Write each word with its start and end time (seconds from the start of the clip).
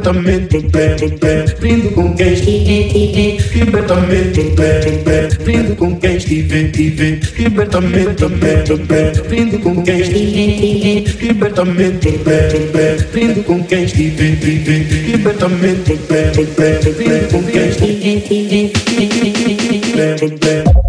viver, 0.00 0.48
libertamente, 0.50 1.54
brindo 1.60 1.90
com 1.90 2.14
quem 2.14 2.32
estiver, 2.32 3.36
libertamente, 3.54 4.40
brindo 5.44 5.76
com 5.76 5.96
quem 5.96 6.16
estiver, 6.16 6.70
viver, 6.72 7.20
libertamente, 7.38 8.26
brindo 9.28 9.58
com 9.58 9.82
quem 9.82 10.00
estiver, 10.00 11.04
libertamente, 11.20 12.08
brindo 13.12 13.44
com 13.44 13.62
quem 13.64 13.84
estiver, 13.84 14.36
viver, 14.36 14.86
libertamente, 15.06 15.98
brindo 16.08 17.28
com 17.30 17.42
quem 17.42 17.68
estiver, 17.68 18.70
libertamente 20.10 20.79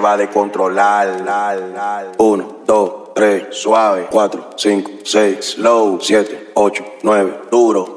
va 0.00 0.16
de 0.16 0.28
controlar. 0.28 1.22
La, 1.24 1.54
la. 1.54 2.12
Uno, 2.18 2.58
dos, 2.66 3.14
tres, 3.14 3.46
suave. 3.50 4.08
Cuatro, 4.10 4.50
cinco, 4.56 4.90
seis, 5.04 5.52
slow. 5.52 6.00
Siete, 6.00 6.50
ocho, 6.54 6.84
nueve, 7.02 7.42
duro. 7.50 7.94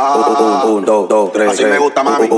Ah. 0.00 0.64
Un, 0.66 0.84
dos, 0.84 1.08
dos, 1.08 1.32
tres. 1.32 1.50
Así 1.50 1.64
me 1.64 1.78
gusta, 1.78 2.02
mami. 2.02 2.28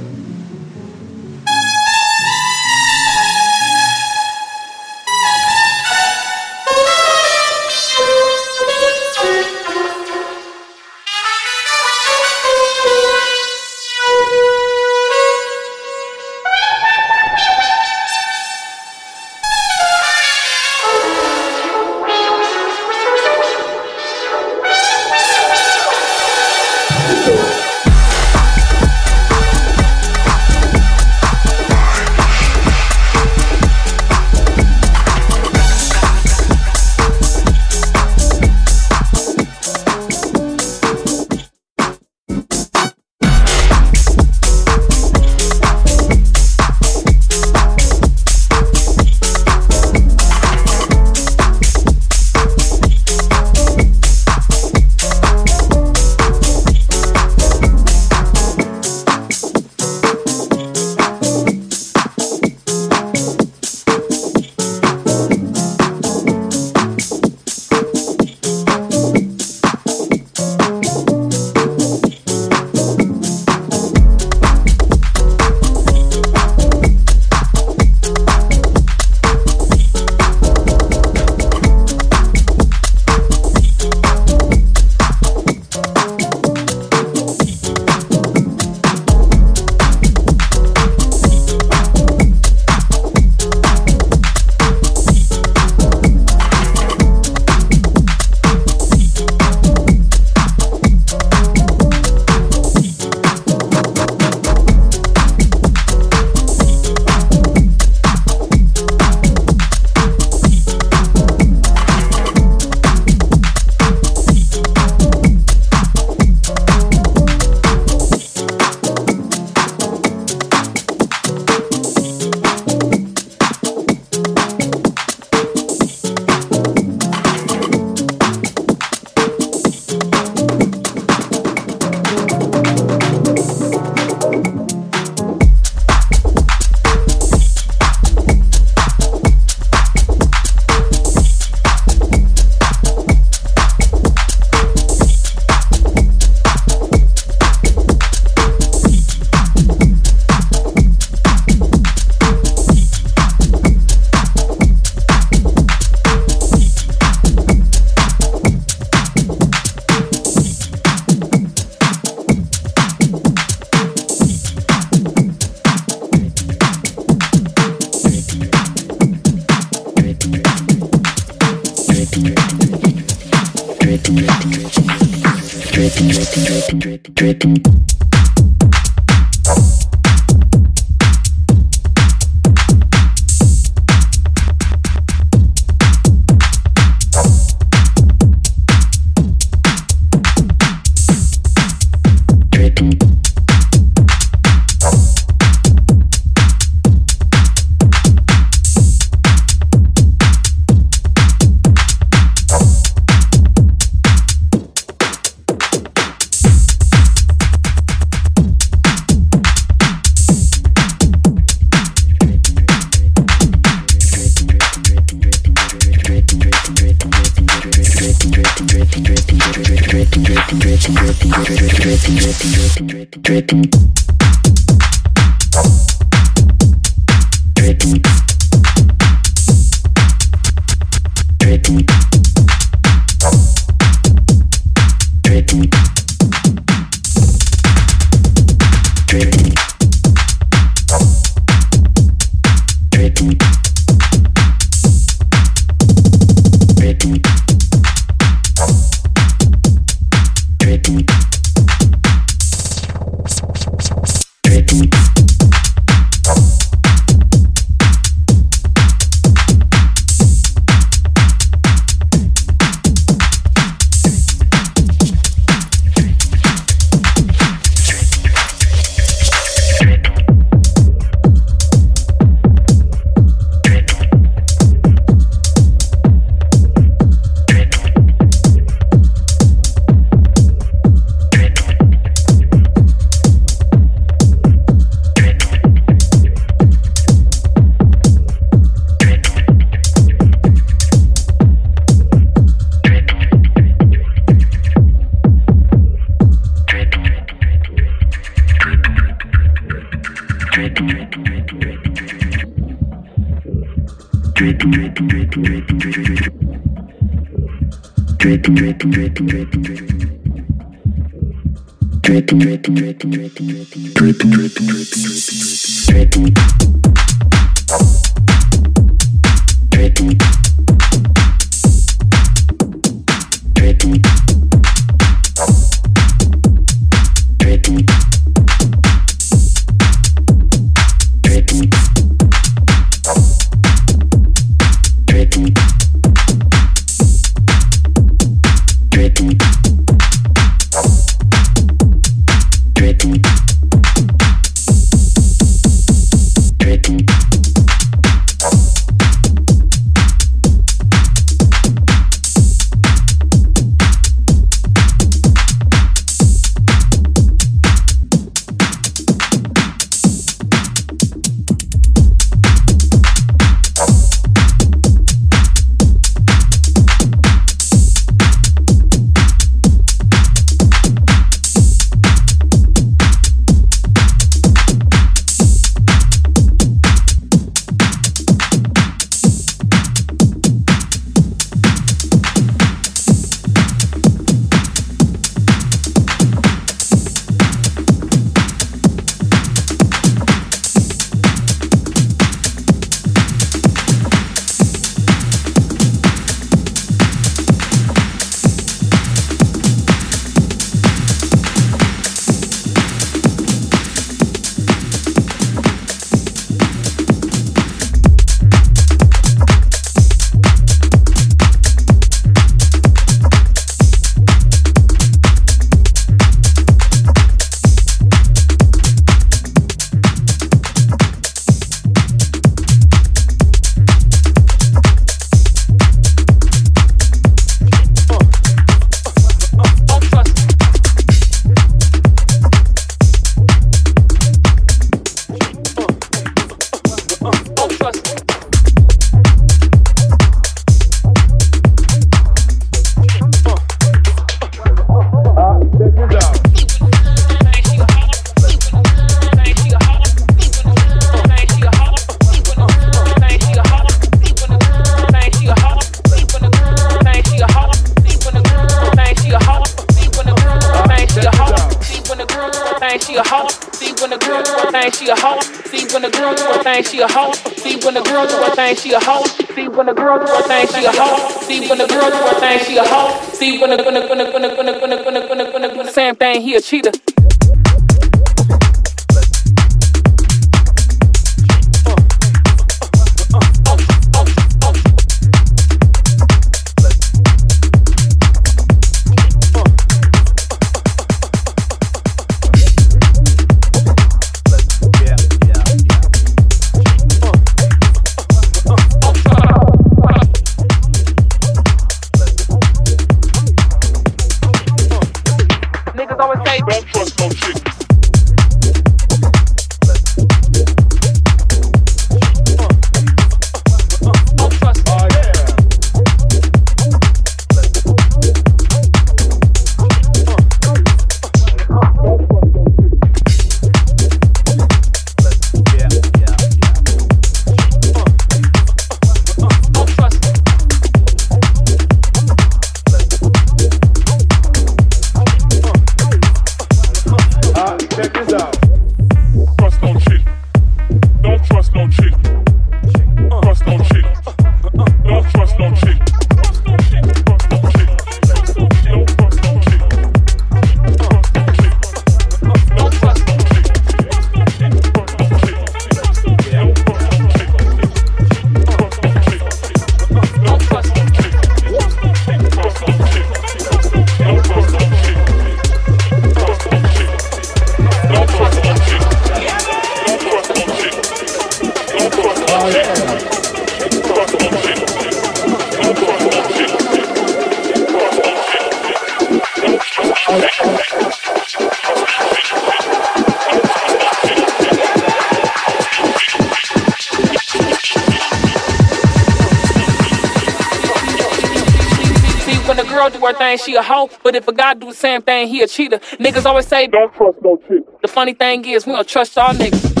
Thing, 593.57 593.65
she 593.65 593.75
a 593.75 593.81
hoe. 593.81 594.09
But 594.23 594.35
if 594.35 594.47
a 594.47 594.53
guy 594.53 594.73
do 594.73 594.87
the 594.87 594.93
same 594.93 595.21
thing, 595.21 595.47
he 595.47 595.61
a 595.61 595.67
cheater. 595.67 595.99
Niggas 596.19 596.45
always 596.45 596.67
say, 596.67 596.87
Don't 596.87 597.13
trust 597.13 597.37
no 597.43 597.57
chick. 597.67 597.83
the 598.01 598.07
funny 598.07 598.33
thing 598.33 598.65
is, 598.65 598.85
we 598.85 598.93
don't 598.93 599.07
trust 599.07 599.35
y'all 599.35 599.53
niggas. 599.53 600.00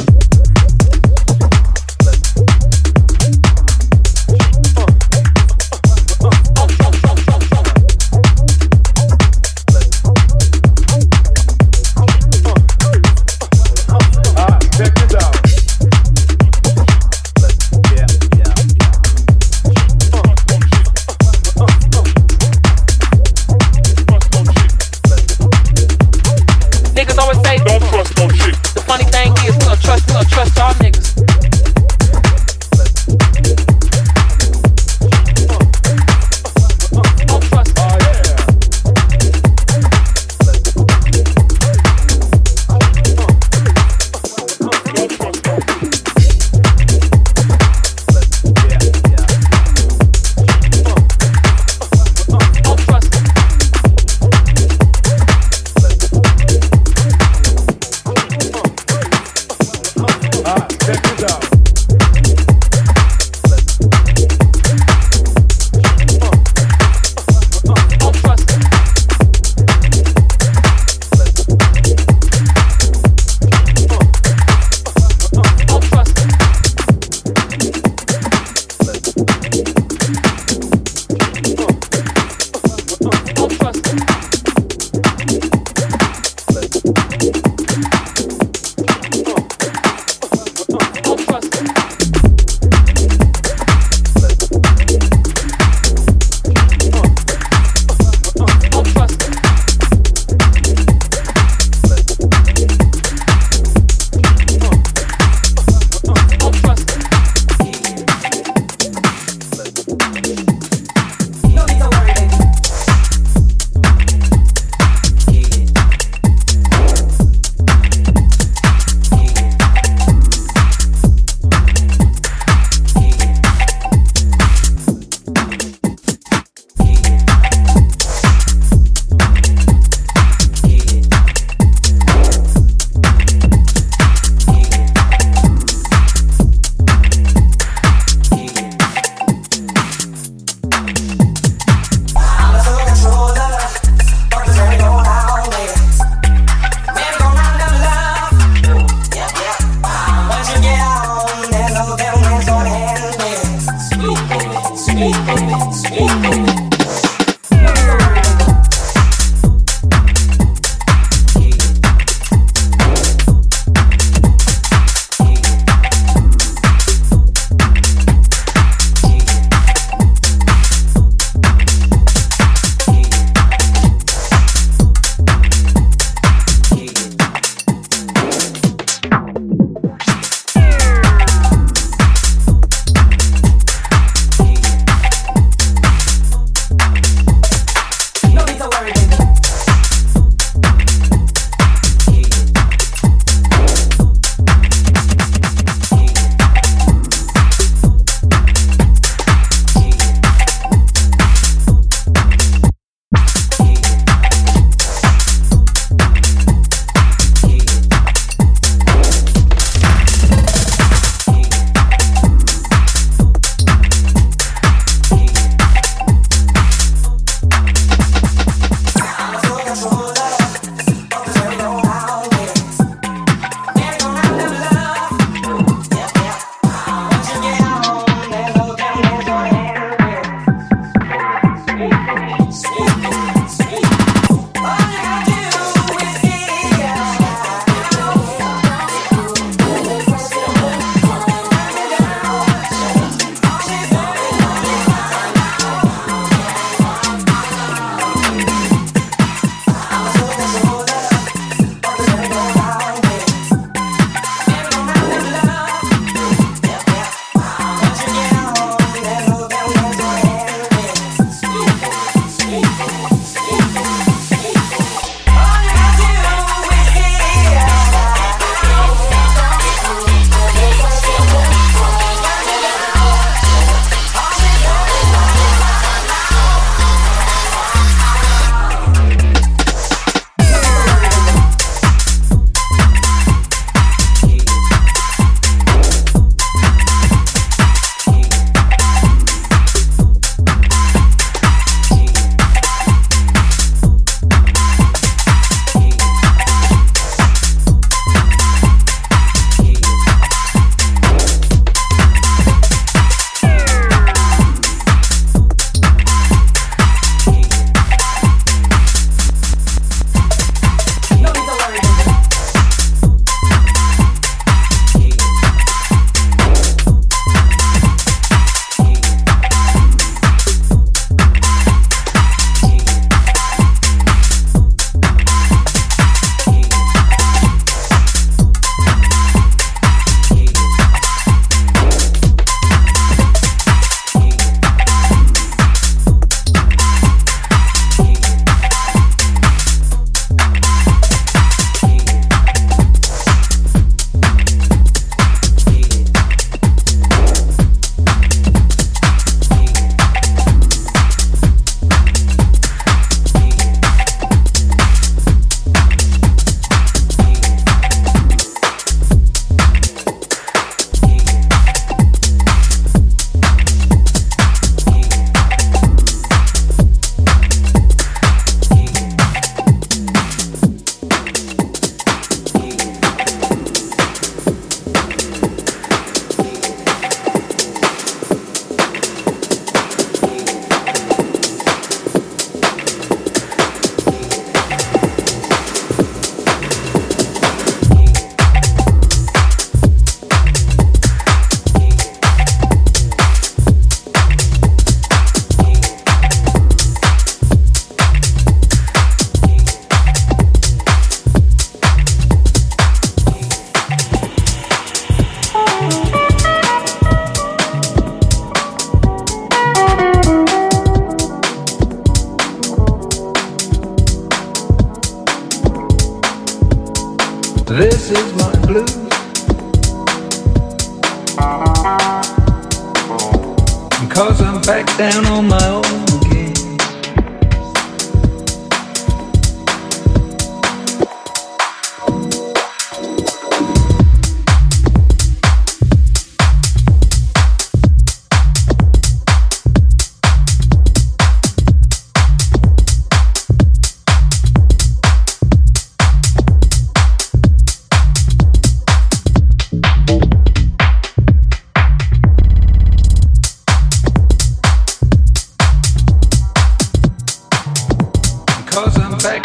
Back 458.73 459.43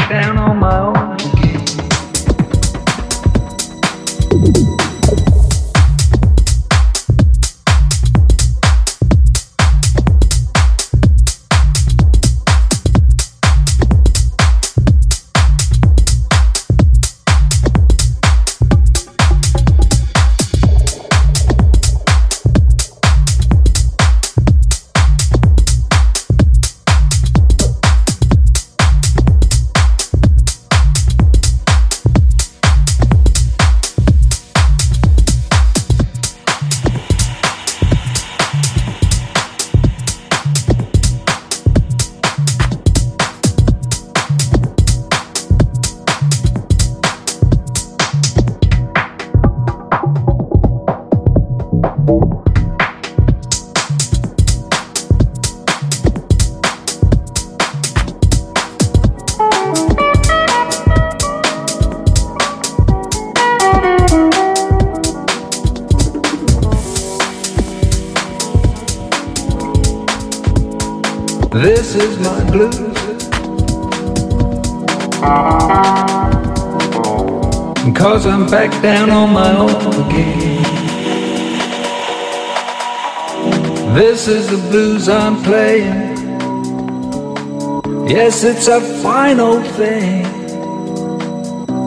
it's 88.58 88.68
a 88.68 88.80
fine 89.02 89.38
old 89.38 89.66
thing 89.72 90.24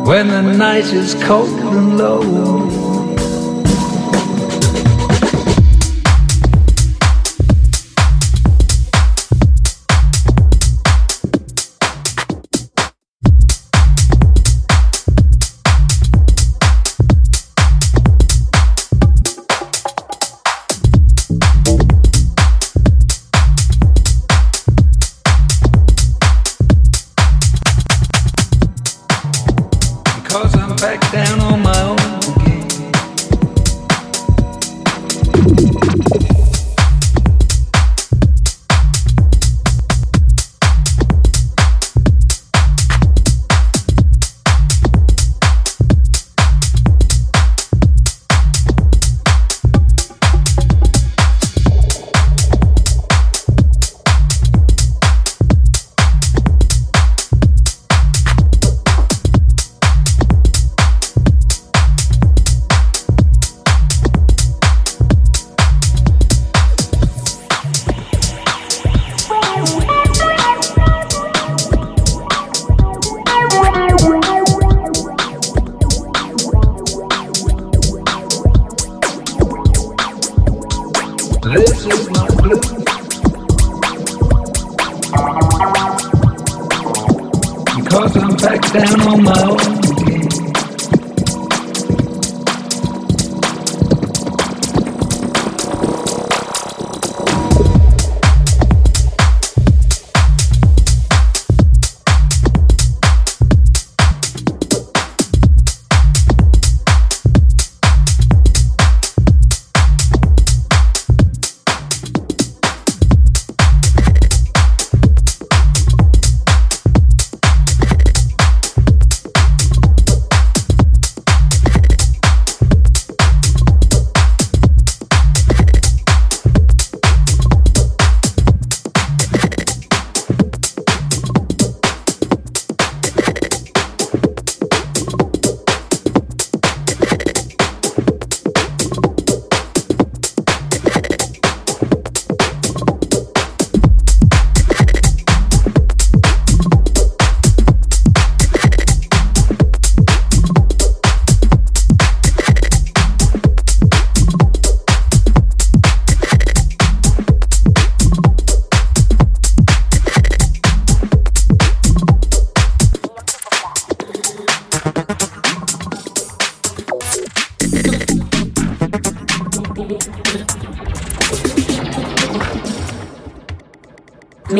when 0.06 0.28
the 0.28 0.42
night 0.42 0.86
is 0.94 1.16
cold 1.24 1.50
and 1.50 1.98
low. 1.98 2.89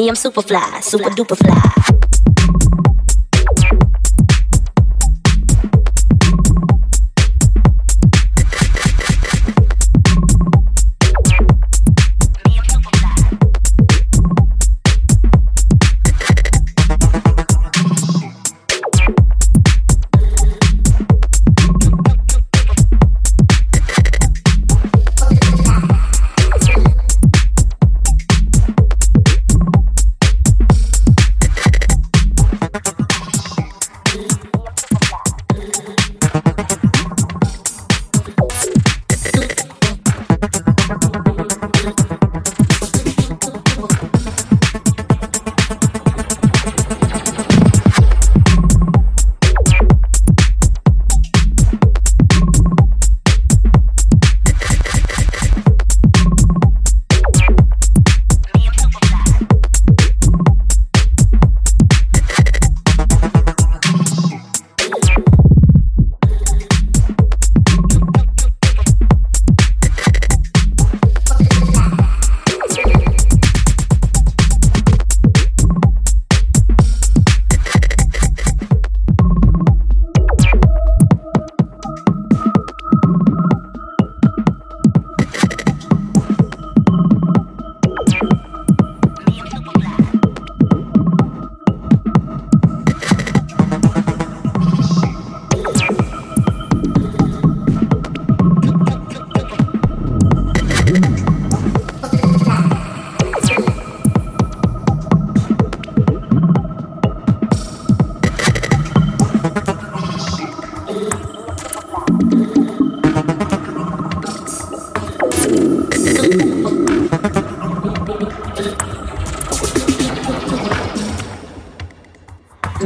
I'm 0.10 0.16
super 0.16 0.42
fly, 0.42 0.80
super 0.82 1.12
duper 1.12 1.38
fly. 1.38 1.69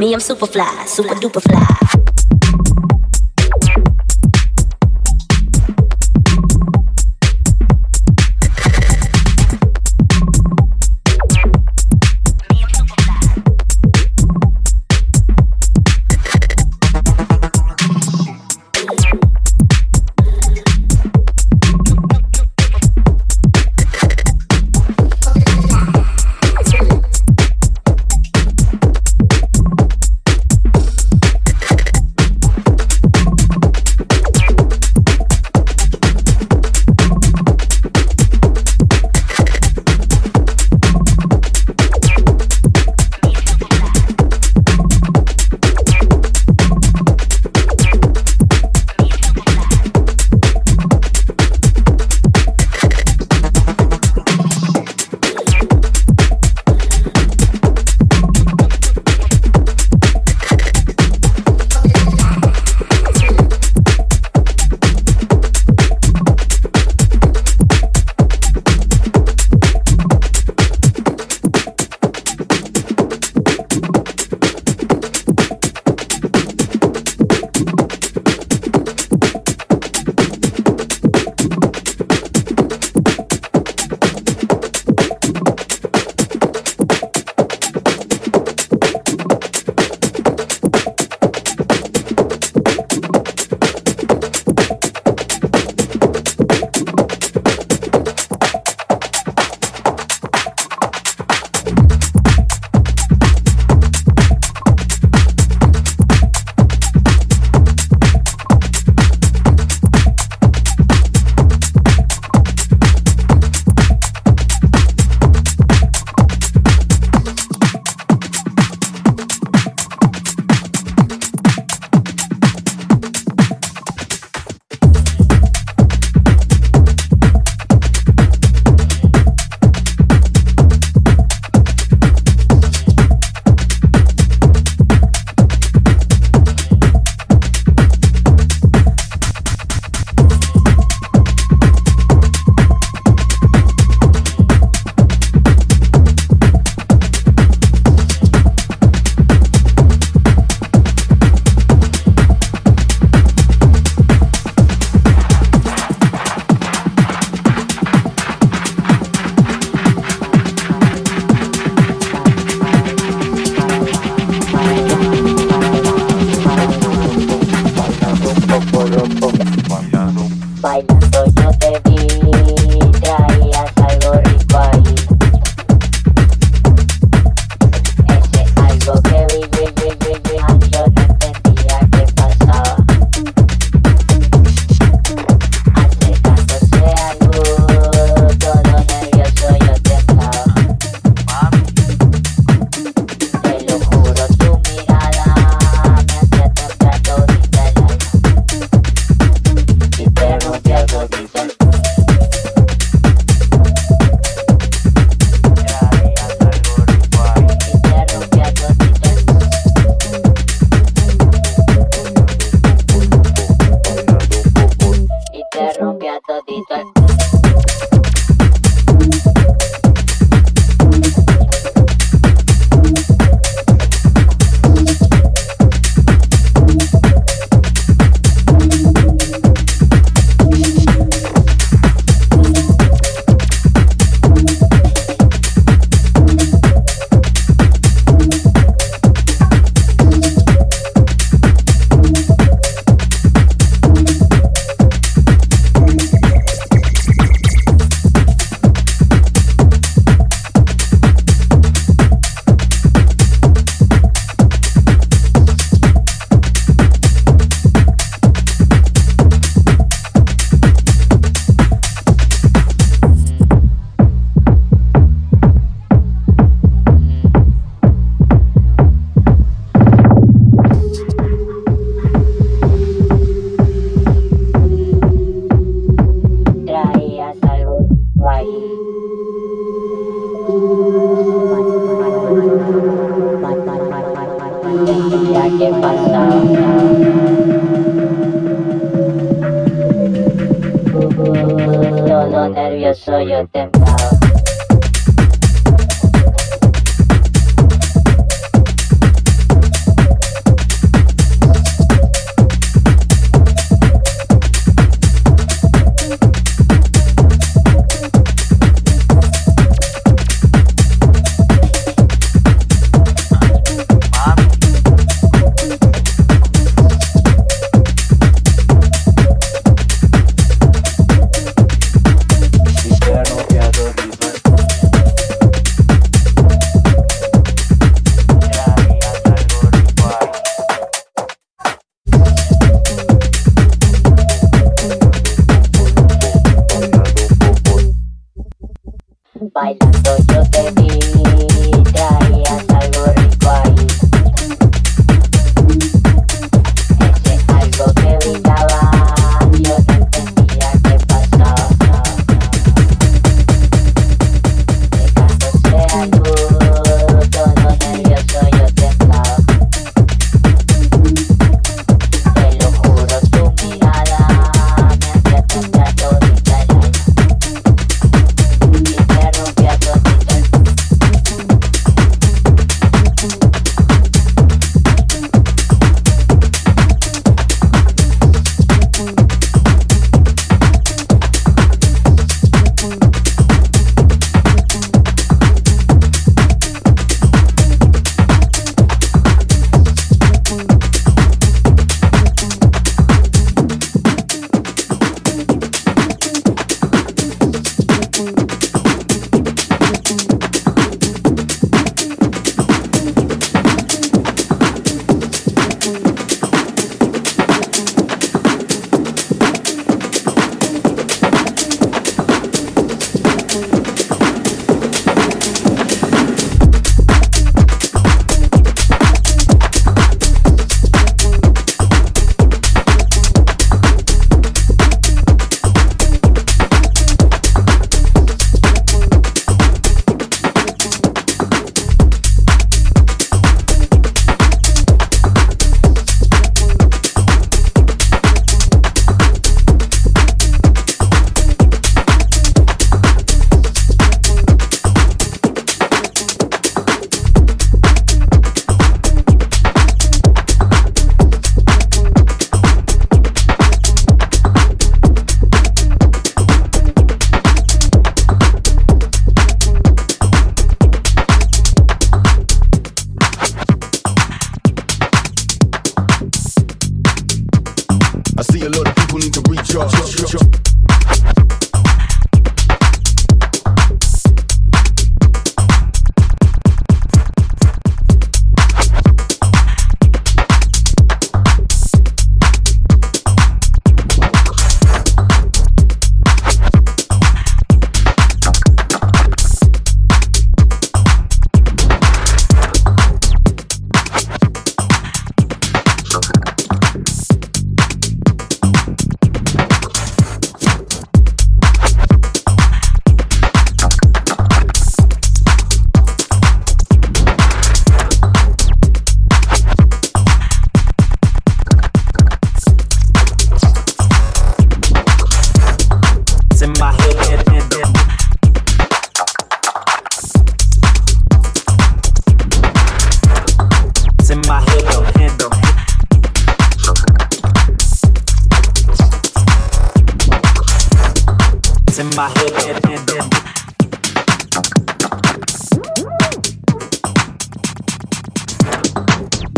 Me, 0.04 0.14
I'm 0.14 0.20
super 0.20 0.48
fly, 0.48 0.84
super 0.86 1.16
duper 1.16 1.42
fly. 1.42 1.73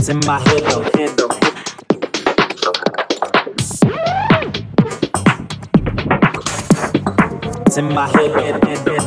hands 0.06 0.10
in 0.10 0.20
my 0.28 0.40
head 0.40 0.64
though. 0.64 0.82
Head 0.94 1.18
though. 1.18 1.30
It's 7.66 7.78
in 7.78 7.86
my 7.94 8.08
head, 8.08 8.32
head, 8.32 8.64
head, 8.64 8.78
head. 8.88 9.02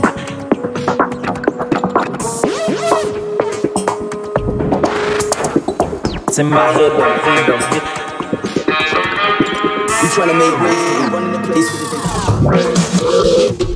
It's 6.28 6.38
in 6.38 6.50
my 6.50 6.72
head, 6.72 6.92
though, 6.92 7.18
head, 7.24 7.46
head. 7.62 7.82
We 10.02 10.08
trying 10.10 10.30
make 10.38 10.56
waves, 10.60 11.10
running 11.12 11.32
the 11.32 11.38
place. 13.58 13.67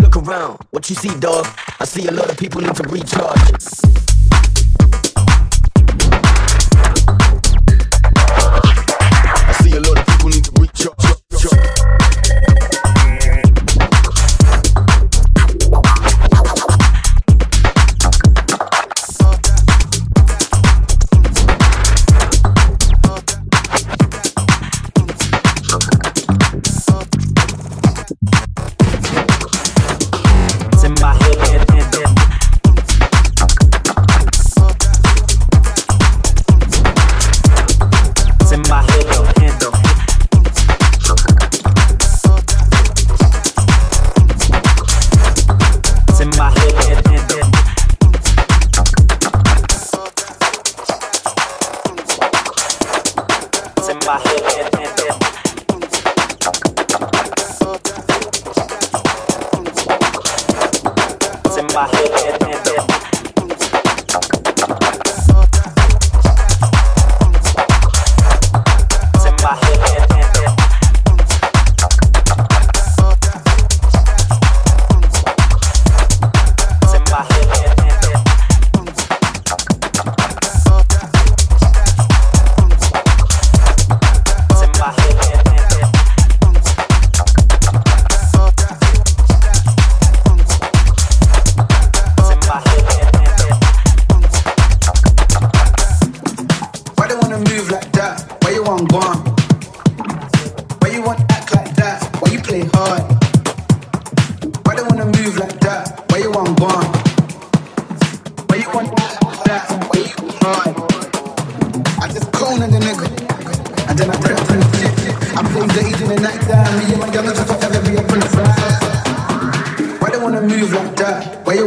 Look 0.00 0.16
around, 0.16 0.58
what 0.70 0.88
you 0.88 0.96
see, 0.96 1.14
dog? 1.20 1.46
I 1.80 1.84
see 1.84 2.06
a 2.06 2.10
lot 2.10 2.30
of 2.30 2.38
people 2.38 2.62
need 2.62 2.74
to 2.76 2.82
recharge. 2.84 4.11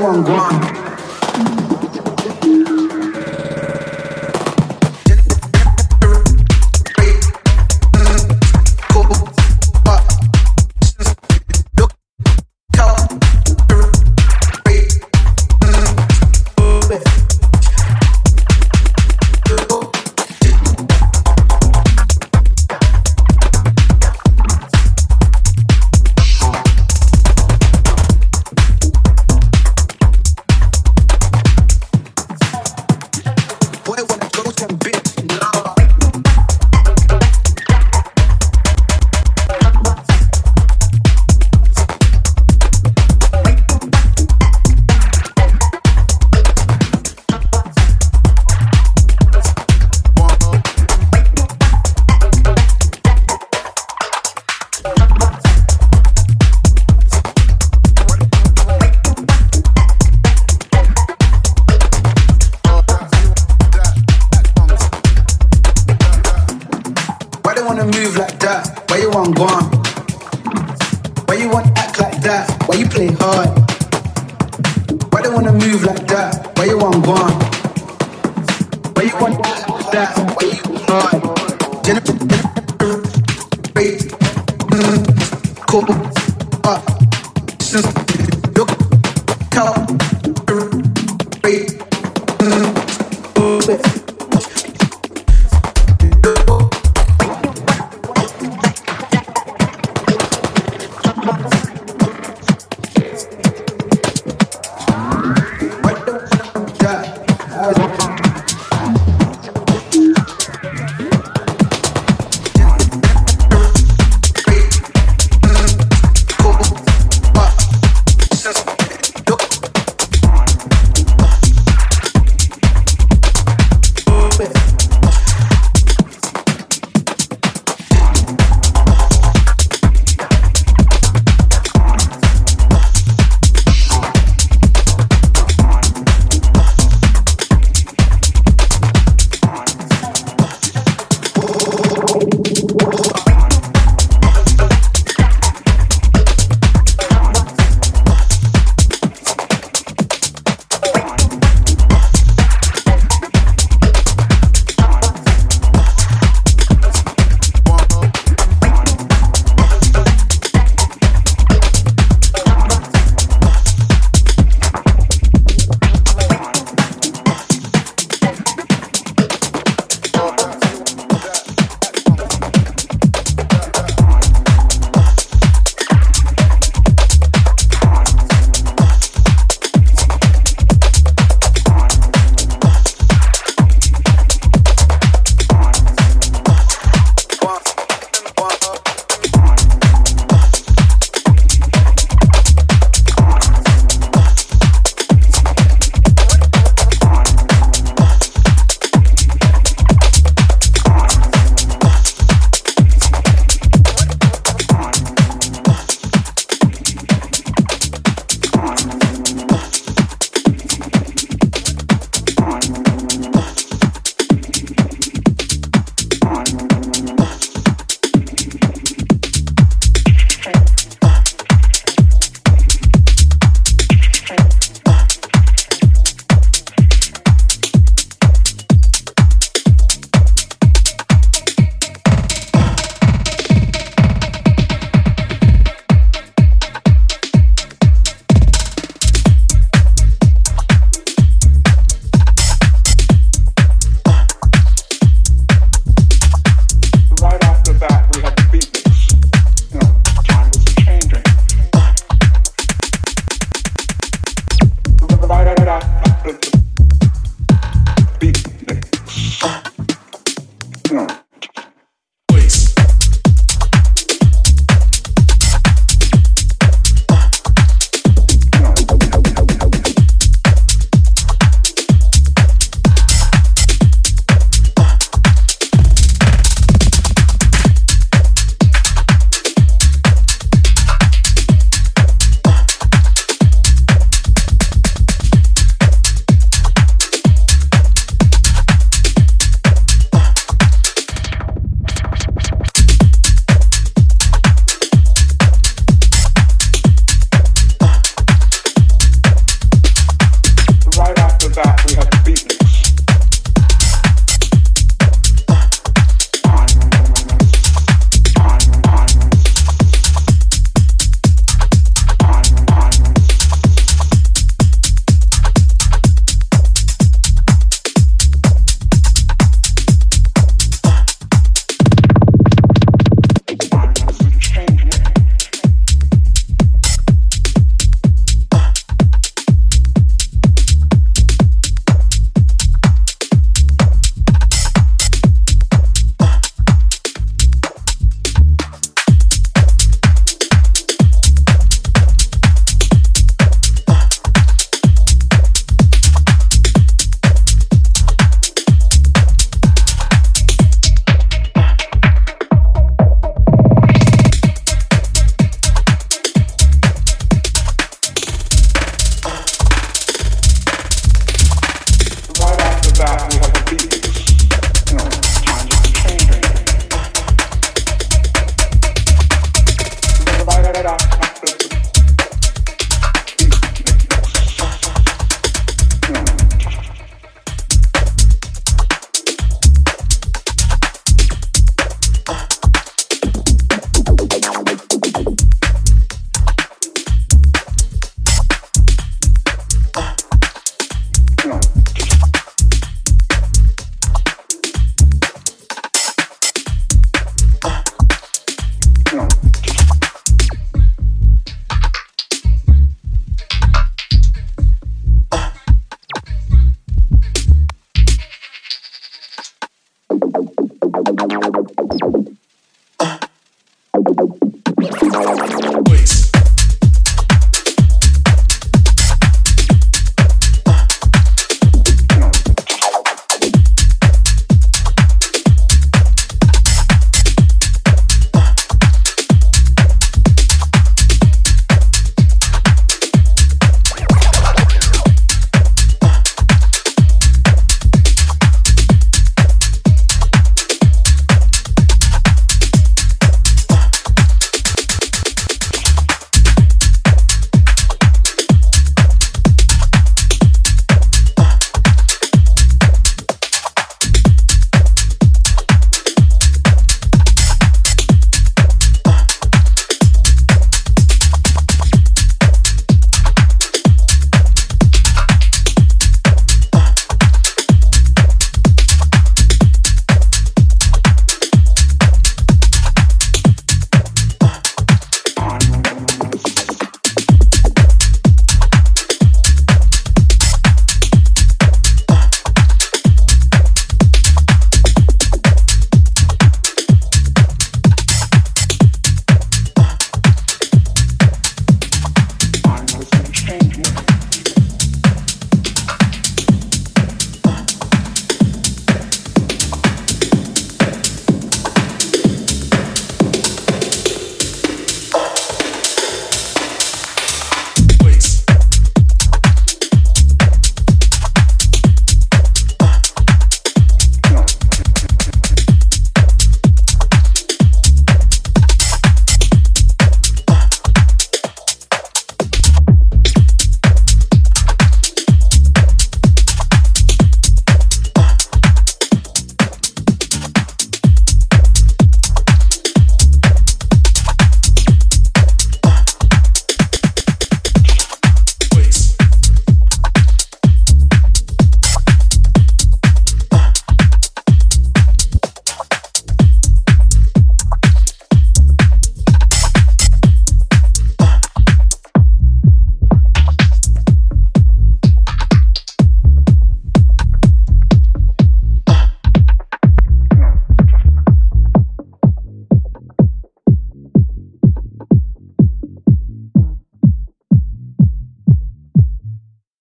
on 0.06 0.24
grind. 0.24 0.95